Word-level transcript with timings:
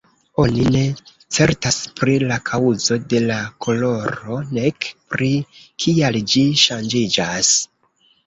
Oni 0.43 0.63
ne 0.75 0.79
certas 1.37 1.75
pri 1.99 2.15
la 2.29 2.37
kaŭzo 2.47 2.97
de 3.11 3.19
la 3.25 3.35
koloro 3.65 4.39
nek 4.59 4.87
pri 5.13 5.29
kial 5.85 6.17
ĝi 6.33 6.43
ŝanĝiĝas. 6.65 7.53